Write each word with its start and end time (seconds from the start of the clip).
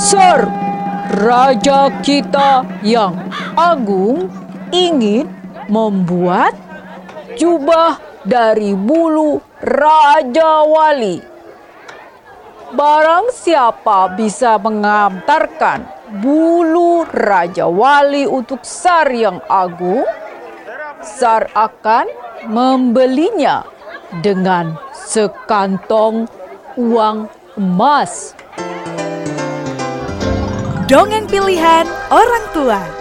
Sir, 0.00 0.48
raja 1.12 1.92
kita 2.00 2.64
yang 2.80 3.28
agung 3.52 4.32
ingin 4.72 5.28
membuat 5.68 6.56
jubah 7.36 8.00
dari 8.24 8.72
bulu 8.72 9.36
Raja 9.60 10.64
Wali. 10.64 11.20
Barang 12.72 13.28
siapa 13.36 14.16
bisa 14.16 14.56
mengantarkan 14.56 15.84
bulu 16.24 17.04
Raja 17.04 17.68
Wali 17.68 18.24
untuk 18.24 18.64
Sar 18.64 19.12
yang 19.12 19.44
agung, 19.44 20.08
Sar 20.98 21.46
akan 21.54 22.06
membelinya 22.50 23.62
dengan 24.24 24.74
sekantong 24.94 26.26
uang 26.74 27.30
emas. 27.54 28.34
Dongeng 30.88 31.28
pilihan 31.28 31.84
orang 32.08 32.44
tua. 32.56 32.97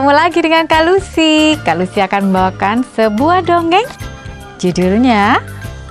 Ketemu 0.00 0.16
lagi 0.16 0.40
dengan 0.40 0.64
Kak 0.64 0.82
Lucy. 0.88 1.60
Kak 1.60 1.76
Lucy 1.76 2.00
akan 2.00 2.32
membawakan 2.32 2.88
sebuah 2.96 3.44
dongeng. 3.44 3.84
Judulnya 4.56 5.44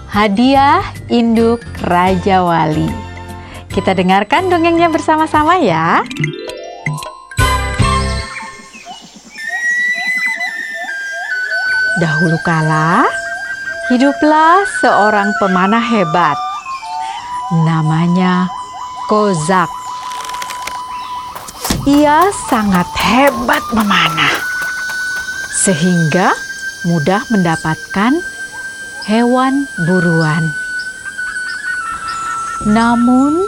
Hadiah 0.10 0.82
Induk 1.14 1.62
Raja 1.86 2.42
Wali. 2.42 2.90
Kita 3.70 3.94
dengarkan 3.94 4.50
dongengnya 4.50 4.90
bersama-sama 4.90 5.62
ya. 5.62 6.02
Dahulu 12.02 12.42
kala, 12.42 13.06
hiduplah 13.94 14.66
seorang 14.82 15.30
pemanah 15.38 15.86
hebat. 15.86 16.38
Namanya 17.62 18.50
Kozak. 19.06 19.79
Ia 21.90 22.30
sangat 22.46 22.86
hebat 23.02 23.66
memanah, 23.74 24.30
sehingga 25.66 26.38
mudah 26.86 27.18
mendapatkan 27.34 28.14
hewan 29.10 29.66
buruan. 29.90 30.54
Namun, 32.70 33.42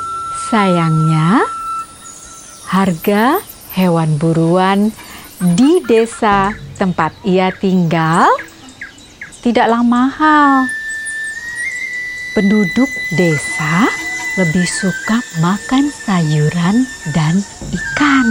sayangnya, 0.50 1.46
harga 2.66 3.46
hewan 3.78 4.18
buruan 4.18 4.90
di 5.54 5.86
desa 5.86 6.58
tempat 6.82 7.14
ia 7.22 7.54
tinggal 7.54 8.26
tidaklah 9.46 9.86
mahal. 9.86 10.66
Penduduk 12.34 12.90
desa 13.14 13.86
lebih 14.40 14.64
suka 14.64 15.20
makan 15.44 15.92
sayuran 15.92 16.88
dan 17.12 17.44
ikan. 17.72 18.28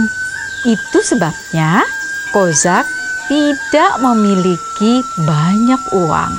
Itu 0.65 1.01
sebabnya 1.01 1.85
Kozak 2.31 2.87
tidak 3.27 3.99
memiliki 3.99 5.03
banyak 5.27 5.81
uang. 5.93 6.33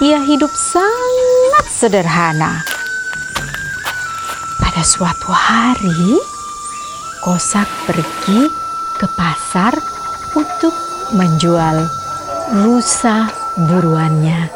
Ia 0.00 0.22
hidup 0.22 0.52
sangat 0.54 1.66
sederhana. 1.66 2.62
Pada 4.62 4.82
suatu 4.86 5.30
hari, 5.34 6.18
Kozak 7.24 7.66
pergi 7.88 8.48
ke 8.98 9.06
pasar 9.18 9.74
untuk 10.34 10.74
menjual 11.14 11.86
rusa 12.64 13.30
buruannya. 13.58 14.50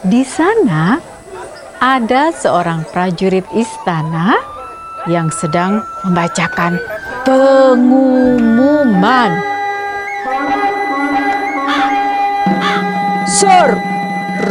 Di 0.00 0.24
sana 0.24 1.09
ada 1.80 2.28
seorang 2.28 2.84
prajurit 2.92 3.48
istana 3.56 4.36
yang 5.08 5.32
sedang 5.32 5.80
membacakan 6.04 6.76
pengumuman. 7.24 8.60
Sir, 13.24 13.80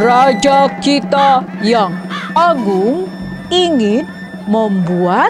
raja 0.01 0.73
kita 0.81 1.45
yang 1.61 1.93
agung 2.33 3.05
ingin 3.53 4.09
membuat 4.49 5.29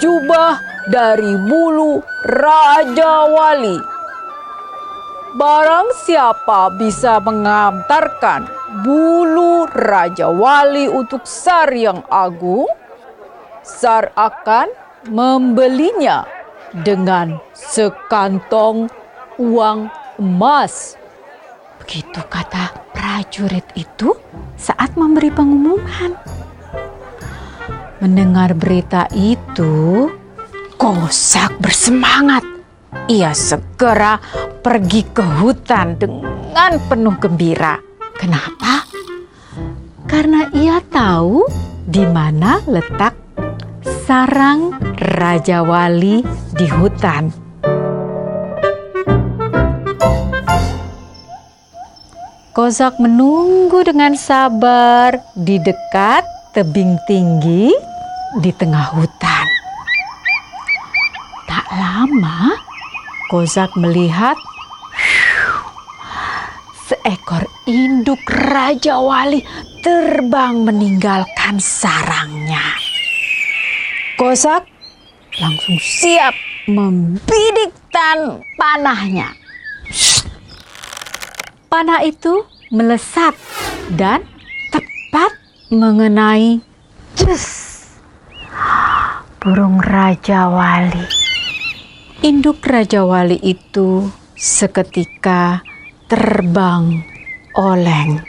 jubah 0.00 0.64
dari 0.88 1.36
bulu 1.44 2.00
Raja 2.24 3.28
Wali. 3.28 3.76
Barang 5.36 5.92
siapa 6.08 6.72
bisa 6.72 7.20
mengantarkan 7.20 8.61
bulu 8.80 9.68
Raja 9.68 10.32
Wali 10.32 10.88
untuk 10.88 11.28
Sar 11.28 11.68
yang 11.76 12.00
agung, 12.08 12.68
Sar 13.60 14.16
akan 14.16 14.72
membelinya 15.12 16.24
dengan 16.72 17.36
sekantong 17.52 18.88
uang 19.36 19.92
emas. 20.16 20.96
Begitu 21.84 22.24
kata 22.24 22.72
prajurit 22.96 23.66
itu 23.76 24.16
saat 24.56 24.96
memberi 24.96 25.28
pengumuman. 25.28 26.16
Mendengar 28.00 28.56
berita 28.56 29.06
itu, 29.14 30.08
Kosak 30.74 31.62
bersemangat. 31.62 32.42
Ia 33.06 33.30
segera 33.30 34.18
pergi 34.58 35.06
ke 35.06 35.22
hutan 35.22 35.94
dengan 35.94 36.72
penuh 36.90 37.14
gembira. 37.22 37.91
Kenapa? 38.22 38.86
Karena 40.06 40.46
ia 40.54 40.78
tahu 40.78 41.42
di 41.82 42.06
mana 42.06 42.62
letak 42.70 43.18
sarang 44.06 44.78
Raja 45.18 45.66
Wali 45.66 46.22
di 46.54 46.66
hutan. 46.70 47.34
Kozak 52.54 53.02
menunggu 53.02 53.82
dengan 53.82 54.14
sabar 54.14 55.18
di 55.34 55.58
dekat 55.58 56.22
tebing 56.54 57.02
tinggi 57.10 57.74
di 58.38 58.54
tengah 58.54 58.94
hutan. 58.94 59.46
Tak 61.50 61.66
lama, 61.74 62.54
Kozak 63.34 63.74
melihat 63.74 64.38
seekor 66.86 67.51
induk 67.66 68.22
Raja 68.26 68.98
Wali 68.98 69.38
terbang 69.82 70.66
meninggalkan 70.66 71.62
sarangnya. 71.62 72.62
Kozak 74.18 74.66
langsung 75.38 75.78
siap 75.78 76.34
membidik 76.66 77.70
tan 77.94 78.42
panahnya. 78.58 79.34
Panah 81.70 82.04
itu 82.04 82.44
melesat 82.68 83.32
dan 83.96 84.26
tepat 84.68 85.32
mengenai 85.72 86.60
Cus! 87.16 87.72
burung 89.42 89.82
Raja 89.82 90.46
Wali. 90.52 91.02
Induk 92.22 92.62
Raja 92.62 93.02
Wali 93.02 93.40
itu 93.42 94.06
seketika 94.38 95.66
terbang 96.06 97.11
oleng. 97.56 98.20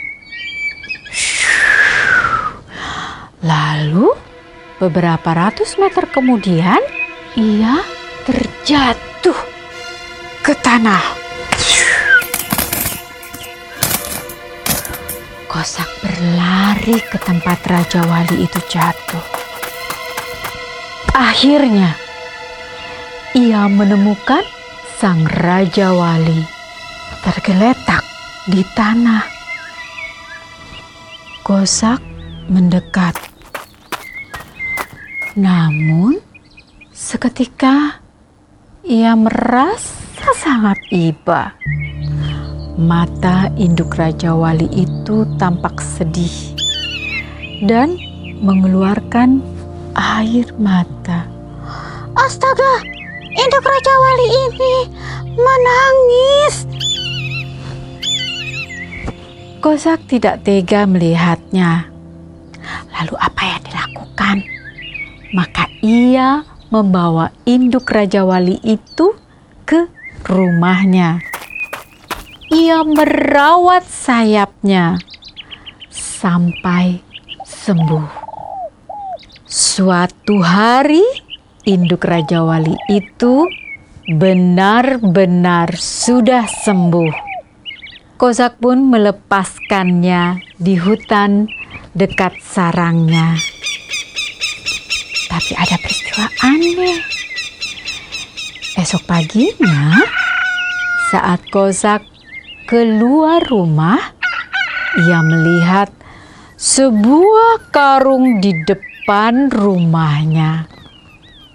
Lalu 3.43 4.11
beberapa 4.79 5.35
ratus 5.35 5.75
meter 5.75 6.07
kemudian 6.07 6.79
ia 7.35 7.83
terjatuh 8.23 9.39
ke 10.43 10.53
tanah. 10.63 11.03
Kosak 15.47 15.87
berlari 16.01 16.97
ke 17.03 17.17
tempat 17.21 17.61
Raja 17.67 18.01
Wali 18.09 18.47
itu 18.47 18.59
jatuh. 18.71 19.21
Akhirnya, 21.13 21.93
ia 23.37 23.69
menemukan 23.69 24.41
sang 24.97 25.27
Raja 25.29 25.93
Wali 25.93 26.41
tergeletak 27.21 28.02
di 28.47 28.59
tanah. 28.75 29.23
Kosak 31.43 31.99
mendekat. 32.51 33.15
Namun, 35.39 36.19
seketika 36.91 38.03
ia 38.83 39.15
merasa 39.15 40.27
sangat 40.35 40.75
iba. 40.91 41.55
Mata 42.75 43.47
induk 43.55 43.95
Raja 43.95 44.35
Wali 44.35 44.67
itu 44.71 45.23
tampak 45.39 45.79
sedih 45.79 46.57
dan 47.63 47.95
mengeluarkan 48.43 49.39
air 49.95 50.47
mata. 50.59 51.27
Astaga, 52.19 52.83
induk 53.31 53.63
Raja 53.63 53.93
Wali 53.93 54.27
ini 54.27 54.75
menangis. 55.31 56.72
Kozak 59.63 60.11
tidak 60.11 60.43
tega 60.43 60.83
melihatnya. 60.83 61.87
Lalu 62.99 63.15
apa 63.15 63.41
yang 63.47 63.63
dilakukan? 63.63 64.37
Maka 65.31 65.71
ia 65.79 66.43
membawa 66.67 67.31
induk 67.47 67.87
Raja 67.87 68.27
Wali 68.27 68.59
itu 68.59 69.15
ke 69.63 69.87
rumahnya. 70.27 71.23
Ia 72.51 72.83
merawat 72.83 73.87
sayapnya 73.87 74.99
sampai 75.87 76.99
sembuh. 77.47 78.07
Suatu 79.47 80.43
hari, 80.43 81.07
induk 81.63 82.03
Raja 82.03 82.43
Wali 82.43 82.75
itu 82.91 83.47
benar-benar 84.11 85.71
sudah 85.79 86.51
sembuh. 86.51 87.32
Kozak 88.13 88.61
pun 88.61 88.93
melepaskannya 88.93 90.37
di 90.61 90.77
hutan 90.77 91.49
dekat 91.97 92.37
sarangnya. 92.45 93.33
Tapi 95.33 95.51
ada 95.57 95.75
peristiwa 95.81 96.25
aneh. 96.45 97.01
Esok 98.77 99.03
paginya, 99.09 99.97
saat 101.09 101.41
Kozak 101.49 102.05
keluar 102.69 103.41
rumah, 103.49 104.01
ia 105.09 105.19
melihat 105.25 105.89
sebuah 106.57 107.73
karung 107.73 108.37
di 108.37 108.53
depan 108.65 109.49
rumahnya. 109.49 110.69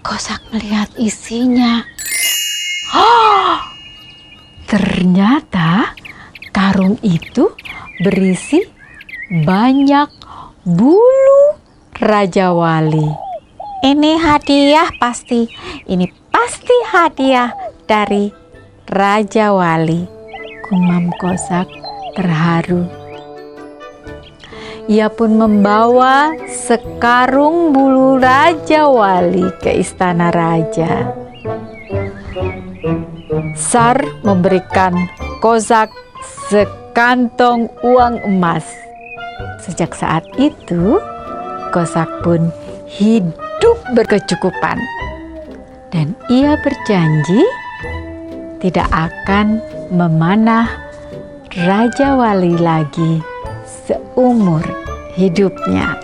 Kozak 0.03 0.43
melihat 0.51 0.91
isinya. 0.99 1.87
Oh, 2.91 3.63
ternyata 4.71 5.95
Karung 6.59 6.99
itu 7.07 7.55
berisi 8.03 8.59
banyak 9.31 10.11
bulu 10.67 11.55
Raja 12.03 12.51
Wali. 12.51 13.07
Ini 13.79 14.19
hadiah 14.19 14.91
pasti. 14.99 15.47
Ini 15.87 16.03
pasti 16.27 16.75
hadiah 16.91 17.55
dari 17.87 18.27
Raja 18.91 19.55
Wali. 19.55 20.03
Kumam 20.67 21.15
Kosak 21.15 21.71
terharu. 22.19 22.91
Ia 24.91 25.07
pun 25.07 25.39
membawa 25.39 26.35
sekarung 26.43 27.71
bulu 27.71 28.19
Raja 28.19 28.83
Wali 28.83 29.47
ke 29.63 29.79
istana 29.79 30.27
raja. 30.27 31.07
Sar 33.55 34.03
memberikan 34.27 35.07
Kozak 35.39 36.08
sekantong 36.49 37.69
uang 37.85 38.25
emas. 38.25 38.65
Sejak 39.61 39.93
saat 39.93 40.25
itu, 40.41 40.97
Kosak 41.69 42.09
pun 42.25 42.49
hidup 42.89 43.77
berkecukupan. 43.93 44.81
Dan 45.93 46.17
ia 46.25 46.57
berjanji 46.57 47.45
tidak 48.57 48.89
akan 48.89 49.61
memanah 49.93 50.65
Raja 51.53 52.17
Wali 52.17 52.57
lagi 52.57 53.21
seumur 53.65 54.61
hidupnya. 55.13 55.97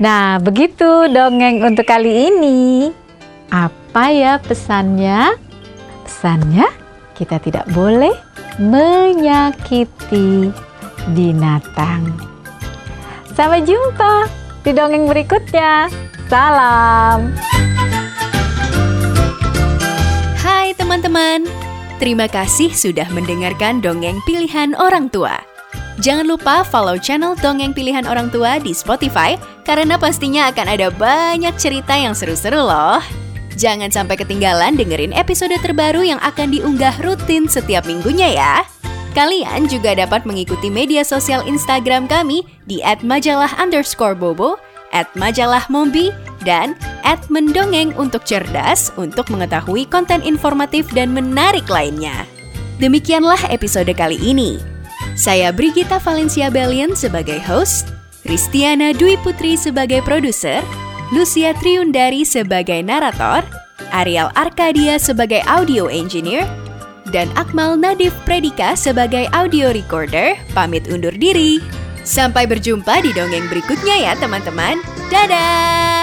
Nah, 0.00 0.36
begitu 0.40 1.08
dongeng 1.08 1.64
untuk 1.64 1.88
kali 1.88 2.28
ini. 2.28 2.92
Apa 3.48 4.12
ya 4.12 4.36
pesannya? 4.40 5.43
Pesannya, 6.04 6.68
kita 7.16 7.40
tidak 7.40 7.64
boleh 7.72 8.12
menyakiti 8.60 10.52
binatang. 11.16 12.12
Sampai 13.32 13.64
jumpa 13.64 14.28
di 14.62 14.70
dongeng 14.76 15.08
berikutnya. 15.08 15.88
Salam. 16.28 17.32
Hai 20.44 20.76
teman-teman, 20.76 21.48
terima 21.96 22.28
kasih 22.28 22.68
sudah 22.72 23.08
mendengarkan 23.10 23.80
dongeng 23.80 24.20
pilihan 24.28 24.76
orang 24.76 25.08
tua. 25.08 25.40
Jangan 26.04 26.26
lupa 26.26 26.66
follow 26.66 26.98
channel 26.98 27.38
Dongeng 27.38 27.70
Pilihan 27.70 28.02
Orang 28.10 28.26
Tua 28.26 28.58
di 28.58 28.74
Spotify 28.74 29.38
karena 29.62 29.94
pastinya 29.94 30.50
akan 30.50 30.66
ada 30.66 30.90
banyak 30.90 31.54
cerita 31.54 31.94
yang 31.94 32.18
seru-seru 32.18 32.58
loh. 32.58 33.23
Jangan 33.54 33.90
sampai 33.90 34.18
ketinggalan 34.18 34.74
dengerin 34.74 35.14
episode 35.14 35.54
terbaru 35.62 36.02
yang 36.02 36.18
akan 36.22 36.50
diunggah 36.50 36.98
rutin 37.06 37.46
setiap 37.46 37.86
minggunya 37.86 38.34
ya. 38.34 38.54
Kalian 39.14 39.70
juga 39.70 39.94
dapat 39.94 40.26
mengikuti 40.26 40.66
media 40.66 41.06
sosial 41.06 41.46
Instagram 41.46 42.10
kami 42.10 42.42
di 42.66 42.82
@majalah 43.06 43.54
underscore 43.62 44.18
bobo, 44.18 44.58
majalah 45.14 45.62
mombi, 45.70 46.10
dan 46.42 46.74
mendongeng 47.30 47.94
untuk 47.94 48.26
cerdas 48.26 48.90
untuk 48.98 49.30
mengetahui 49.30 49.86
konten 49.86 50.18
informatif 50.26 50.90
dan 50.90 51.14
menarik 51.14 51.70
lainnya. 51.70 52.26
Demikianlah 52.82 53.38
episode 53.54 53.90
kali 53.94 54.18
ini. 54.18 54.58
Saya 55.14 55.54
Brigita 55.54 56.02
Valencia 56.02 56.50
Belian 56.50 56.98
sebagai 56.98 57.38
host, 57.38 57.94
Kristiana 58.26 58.90
Dwi 58.90 59.14
Putri 59.22 59.54
sebagai 59.54 60.02
produser, 60.02 60.58
Lucia 61.14 61.54
Triundari 61.54 62.26
sebagai 62.26 62.82
narator, 62.82 63.46
Ariel 63.94 64.34
Arkadia 64.34 64.98
sebagai 64.98 65.46
audio 65.46 65.86
engineer, 65.86 66.42
dan 67.14 67.30
Akmal 67.38 67.78
Nadif 67.78 68.10
Predika 68.26 68.74
sebagai 68.74 69.30
audio 69.30 69.70
recorder 69.70 70.34
pamit 70.58 70.90
undur 70.90 71.14
diri. 71.14 71.62
Sampai 72.02 72.50
berjumpa 72.50 72.98
di 73.06 73.14
dongeng 73.14 73.46
berikutnya 73.46 74.10
ya 74.10 74.12
teman-teman. 74.18 74.82
Dadah! 75.06 75.93